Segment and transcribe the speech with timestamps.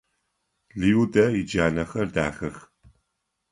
[0.79, 2.57] Людэ иджанэхэр дахэх.